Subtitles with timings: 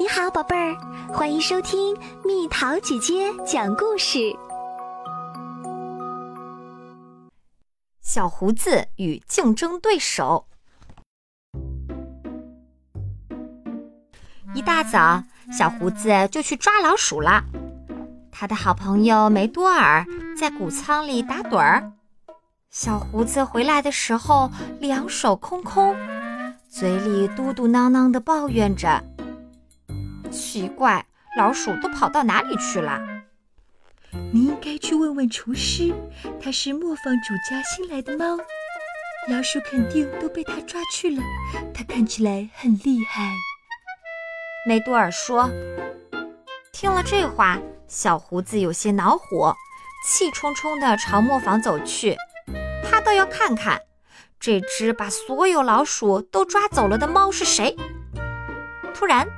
[0.00, 0.76] 你好，宝贝儿，
[1.12, 1.92] 欢迎收听
[2.24, 4.32] 蜜桃姐姐讲故事。
[8.00, 10.46] 小胡子与竞争对手。
[14.54, 15.20] 一大早，
[15.52, 17.42] 小胡子就去抓老鼠了。
[18.30, 20.06] 他的好朋友梅多尔
[20.38, 21.90] 在谷仓里打盹儿。
[22.70, 25.96] 小胡子回来的时候，两手空空，
[26.68, 29.02] 嘴里嘟嘟囔囔的抱怨着。
[30.28, 31.04] 奇怪，
[31.36, 33.00] 老鼠都跑到哪里去了？
[34.32, 35.94] 你应该去问问厨师，
[36.42, 38.38] 他是磨坊主家新来的猫，
[39.28, 41.22] 老鼠肯定都被他抓去了。
[41.74, 43.30] 他看起来很厉害。
[44.66, 45.50] 梅多尔说。
[46.72, 49.54] 听了这话，小胡子有些恼火，
[50.06, 52.16] 气冲冲地朝磨坊走去。
[52.88, 53.80] 他倒要看看，
[54.38, 57.76] 这只把所有老鼠都抓走了的猫是谁。
[58.94, 59.28] 突然。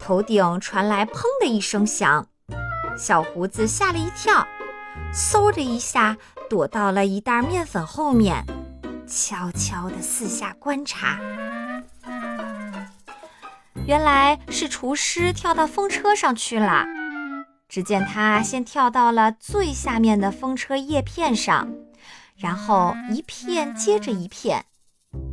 [0.00, 2.26] 头顶传来“砰”的一声响，
[2.96, 4.44] 小胡子吓了一跳，
[5.12, 6.16] 嗖的一下
[6.48, 8.44] 躲到了一袋面粉后面，
[9.06, 11.20] 悄悄地四下观察。
[13.86, 16.86] 原来是厨师跳到风车上去了。
[17.68, 21.68] 只见他先跳到了最下面的风车叶片上，
[22.36, 24.64] 然后一片接着一片，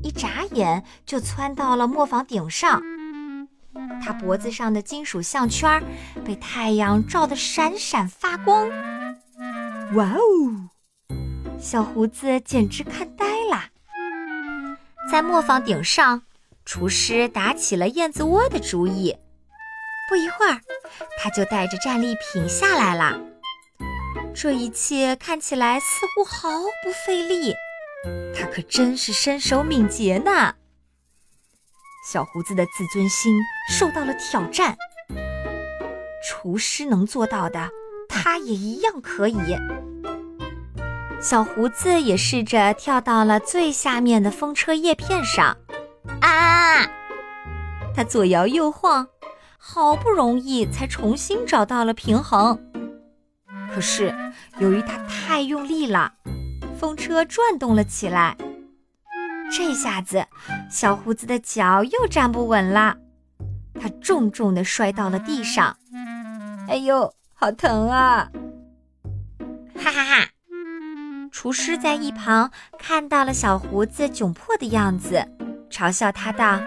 [0.03, 2.79] 一眨眼就窜到了磨坊顶上。
[4.07, 5.83] 他脖子上的金属项圈
[6.23, 8.69] 被太阳照得闪闪发光。
[9.95, 10.69] 哇哦！
[11.59, 13.65] 小胡子简直看呆了。
[15.11, 16.21] 在磨坊顶上，
[16.63, 19.13] 厨师打起了燕子窝的主意。
[20.07, 20.61] 不一会儿，
[21.21, 23.19] 他就带着战利品下来了。
[24.33, 25.85] 这一切看起来似
[26.15, 26.47] 乎毫
[26.81, 27.53] 不费力，
[28.33, 30.55] 他可真是身手敏捷呢。
[32.09, 33.37] 小胡子的自尊心
[33.69, 34.77] 受到了挑战。
[36.23, 37.69] 厨师能做到的，
[38.07, 39.37] 他也一样可以。
[41.19, 45.57] 小胡子也试着跳到了最下面的风车叶片上。
[46.21, 46.87] 啊！
[47.93, 49.05] 他左摇右晃，
[49.57, 52.57] 好不容易才重新找到了平衡。
[53.75, 54.15] 可是
[54.59, 56.13] 由于他太用力了，
[56.79, 58.37] 风车转动了起来。
[59.51, 60.25] 这下子，
[60.69, 62.97] 小胡子的脚又站不稳了，
[63.79, 65.77] 他重重地摔到了地上。
[66.67, 68.29] 哎呦，好疼啊！
[69.75, 70.29] 哈哈哈！
[71.31, 75.25] 厨师在一旁看到了小胡子窘迫的样子，
[75.69, 76.59] 嘲笑他道：“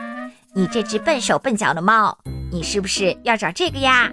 [0.55, 2.17] 你这只笨手笨脚的猫，
[2.51, 4.11] 你是不是要找这个呀？”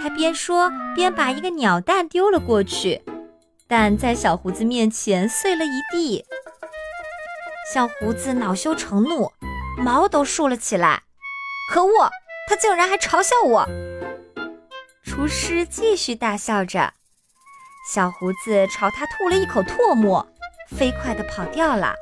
[0.00, 3.02] 他边说边把一个鸟蛋丢了过去，
[3.66, 6.24] 蛋在小胡子面前碎了一地。
[7.72, 9.32] 小胡子恼羞成怒，
[9.76, 11.02] 毛都竖了起来。
[11.72, 12.08] 可恶，
[12.48, 13.66] 他竟然还嘲笑我！
[15.02, 16.94] 厨师继续大笑着，
[17.92, 20.24] 小胡子朝他吐了一口唾沫，
[20.76, 21.96] 飞快地跑掉了。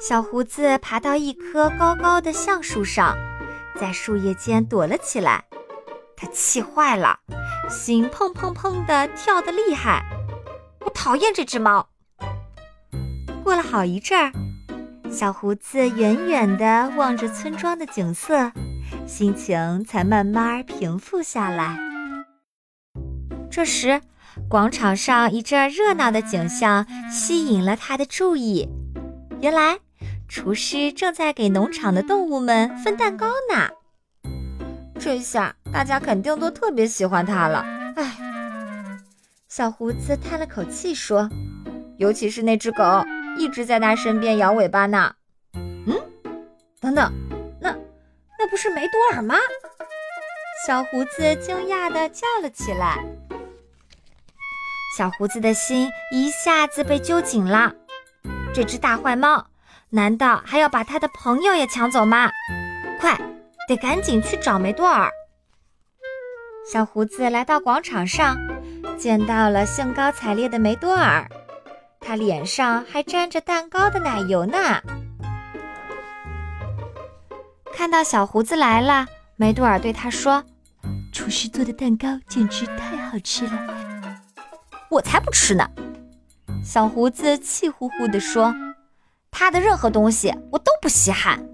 [0.00, 3.16] 小胡子爬到一棵高高的橡树上，
[3.80, 5.44] 在树叶间躲了起来。
[6.16, 7.20] 他气坏了，
[7.70, 10.04] 心砰砰砰地跳得厉害。
[10.80, 11.88] 我讨厌这只猫。
[13.54, 14.32] 过了好一阵儿，
[15.12, 18.50] 小胡子远远地望着村庄的景色，
[19.06, 21.78] 心情才慢慢平复下来。
[23.48, 24.00] 这时，
[24.48, 28.68] 广场上一阵热闹的景象吸引了他的注意。
[29.40, 29.78] 原来，
[30.26, 33.68] 厨师正在给农场的动物们分蛋糕呢。
[34.98, 37.64] 这下大家肯定都特别喜欢他了。
[37.94, 38.16] 唉，
[39.46, 41.30] 小胡子叹了口气说
[41.98, 42.82] ：“尤其是那只狗。”
[43.36, 45.14] 一直在他身边摇尾巴呢。
[45.54, 46.00] 嗯，
[46.80, 47.12] 等等，
[47.60, 47.74] 那
[48.38, 49.36] 那不是梅多尔吗？
[50.66, 53.04] 小胡子惊讶地叫了起来。
[54.96, 57.74] 小胡子的心一下子被揪紧了。
[58.54, 59.46] 这只大坏猫，
[59.90, 62.30] 难道还要把他的朋友也抢走吗？
[63.00, 63.18] 快，
[63.68, 65.10] 得赶紧去找梅多尔。
[66.72, 68.38] 小胡子来到广场上，
[68.96, 71.28] 见到了兴高采烈的梅多尔。
[72.04, 74.58] 他脸上还沾着蛋糕的奶油呢。
[77.72, 79.06] 看到小胡子来了，
[79.36, 80.44] 梅杜尔对他说
[81.12, 83.66] ：“厨师做的蛋糕简直太好吃了。”
[84.90, 85.68] 我才不吃呢！
[86.64, 88.54] 小胡子气呼呼地说
[89.32, 91.44] ：“他的任何东西我都不稀罕。”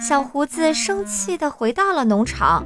[0.00, 2.64] 小胡子生气地回到了农场，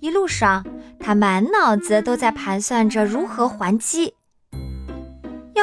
[0.00, 0.64] 一路上
[0.98, 4.14] 他满脑子都在盘算着如何还击。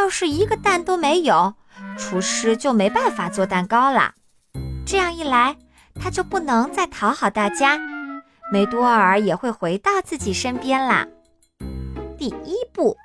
[0.02, 1.54] 要是一个蛋都没有，
[1.96, 4.16] 厨师就没办法做蛋糕了。
[4.84, 5.56] 这样一来，
[5.94, 7.80] 他就不能再讨好大家，
[8.52, 11.06] 梅多尔也会回到自己身边啦。
[12.18, 12.98] 第一步，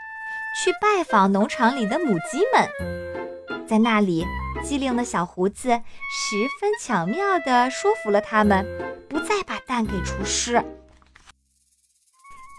[0.64, 4.24] 去拜访农场里的母鸡们，在那里，
[4.64, 8.66] 机灵的小胡子十分巧妙地说服了他们，
[9.06, 10.64] 不再把蛋给厨师。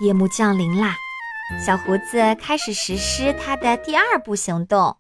[0.06, 0.96] 夜幕降临啦，
[1.66, 4.96] 小胡子开始实施他的第二步行动。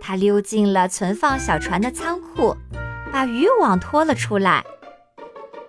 [0.00, 2.56] 他溜进了存放小船的仓库，
[3.12, 4.64] 把渔网拖了出来。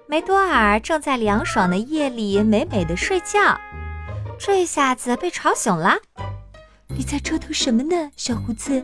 [0.07, 3.59] 梅多尔正在凉爽的夜里美美的睡觉，
[4.39, 5.97] 这下子被吵醒了。
[6.95, 8.83] 你在折腾什么呢，小胡子？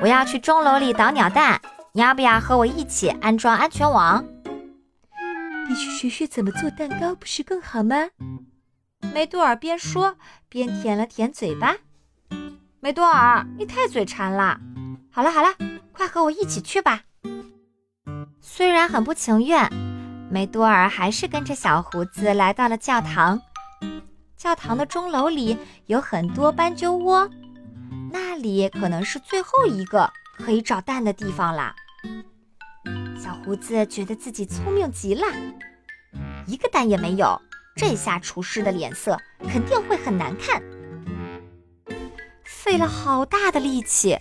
[0.00, 1.60] 我要去钟楼里捣鸟蛋，
[1.92, 4.24] 你要不要和我一起安装安全网？
[5.68, 7.96] 你去学学怎么做蛋糕，不是更好吗？
[9.14, 10.16] 梅多尔边说
[10.48, 11.76] 边舔了舔嘴巴。
[12.80, 14.60] 梅多尔，你太嘴馋了。
[15.10, 15.48] 好了好了，
[15.92, 17.02] 快和我一起去吧。
[18.40, 19.68] 虽然很不情愿，
[20.30, 23.40] 梅多尔还是跟着小胡子来到了教堂。
[24.36, 25.56] 教堂的钟楼里
[25.86, 27.30] 有很多斑鸠窝，
[28.10, 31.74] 那里可能是最后一个可以找蛋的地方啦。
[33.16, 35.24] 小胡子觉得自己聪明极了，
[36.46, 37.40] 一个蛋也没有，
[37.74, 40.62] 这下厨师的脸色肯定会很难看。
[42.44, 44.18] 费了好大的力气，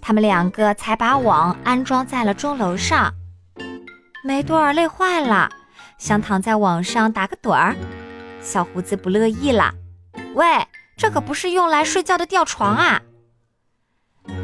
[0.00, 3.12] 他们两个才把网安装在了钟楼上。
[4.24, 5.50] 梅多尔累坏了，
[5.98, 7.74] 想躺在网上打个盹儿。
[8.40, 9.74] 小胡子不乐意了
[10.34, 10.46] ：“喂，
[10.96, 13.02] 这可不是用来睡觉的吊床啊！”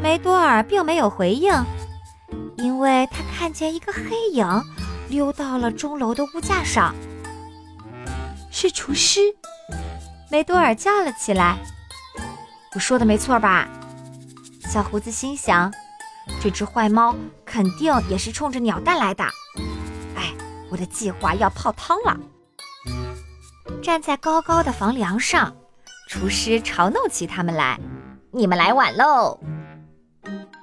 [0.01, 1.53] 梅多尔并没有回应。
[2.57, 4.45] 因为他看见一个黑影
[5.09, 6.93] 溜到了钟楼的屋架上，
[8.51, 9.21] 是厨师。
[10.29, 11.57] 梅多尔叫了起来
[12.75, 13.67] ：“我说的没错吧？”
[14.69, 15.73] 小胡子心想
[16.39, 17.15] ：“这只坏猫
[17.45, 19.23] 肯定也是冲着鸟蛋来的。”
[20.15, 20.33] 哎，
[20.69, 22.17] 我的计划要泡汤了！
[23.81, 25.55] 站在高高的房梁上，
[26.07, 27.79] 厨师嘲弄起他们来
[28.31, 29.39] ：“你们来晚喽！”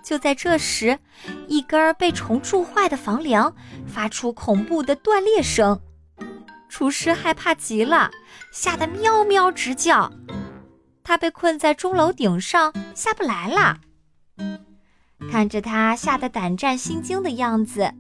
[0.05, 0.99] 就在这时，
[1.49, 3.53] 一根被虫蛀坏的房梁
[3.87, 5.79] 发出恐怖的断裂声，
[6.79, 8.09] 厨师害怕极了，
[8.53, 10.13] 吓得喵喵直叫。
[11.03, 13.79] 他被困在钟楼顶上，下不来了。
[15.29, 17.93] 看着他吓得胆战心惊的样子，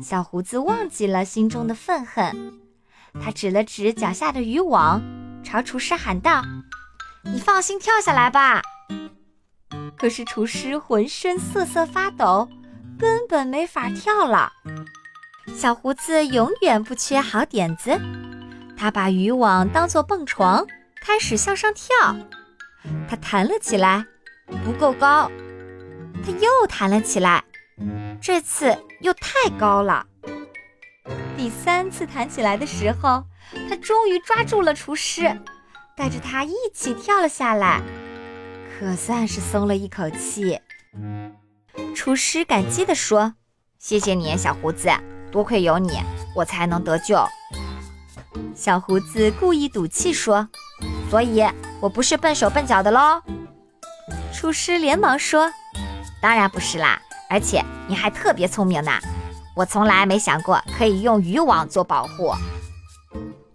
[0.00, 2.60] 小胡子忘记了心中的愤恨。
[3.20, 5.02] 他指了指脚下的渔网，
[5.42, 6.44] 朝厨师喊道
[7.26, 8.62] ：“你放心跳下来吧。”
[9.98, 12.48] 可是厨师浑身瑟瑟发抖，
[12.96, 14.52] 根本没法跳了。
[15.52, 18.00] 小胡子永远不缺好点子，
[18.76, 20.66] 他把渔网当作蹦床，
[21.00, 22.16] 开始向上跳。
[23.08, 24.04] 他弹了起来，
[24.64, 25.30] 不够高。
[26.24, 27.44] 他又弹了起来，
[28.20, 30.06] 这次又太高了。
[31.36, 33.24] 第三次弹起来的时候，
[33.68, 35.22] 他终于抓住了厨师，
[35.96, 37.82] 带着他一起跳了下来。
[38.78, 40.58] 可算是松了一口气。
[41.94, 43.34] 厨师感激地说
[43.78, 44.90] ：“谢谢你，小胡子，
[45.34, 46.00] 多亏有你，
[46.32, 47.18] 我才能得救。”
[48.54, 50.48] 小胡子故意赌气说
[51.10, 51.44] ：“所以
[51.80, 53.20] 我不是笨手笨脚的喽。”
[54.32, 55.50] 厨师连忙说
[56.22, 58.92] ：“当然不是啦，而且你还特别聪明呢。
[59.56, 62.32] 我从来没想过可以用渔网做保护。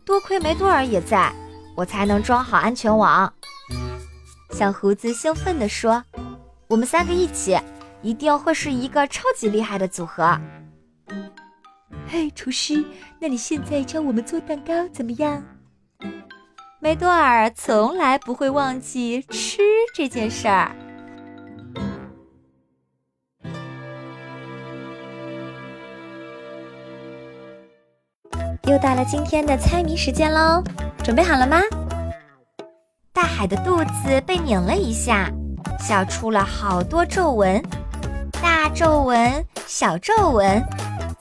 [0.04, 1.32] 多亏梅多尔也在，
[1.78, 3.34] 我才能装好安全网。”
[4.52, 6.04] 小胡子兴奋地说
[6.68, 7.58] ：“我们三个一起，
[8.02, 10.38] 一定会是一个超级厉害的组合。”
[12.12, 12.84] 嘿，厨师，
[13.20, 15.44] 那你现在教我们做蛋糕怎么样？
[16.80, 19.62] 梅多尔从来不会忘记吃
[19.94, 20.76] 这件事儿。
[28.64, 30.64] 又到了今天的猜谜时间喽，
[31.04, 31.62] 准备好了吗？
[33.14, 35.32] 大海的肚子被拧了一下，
[35.80, 37.62] 笑出了好多皱纹，
[38.42, 40.60] 大皱纹、小皱纹，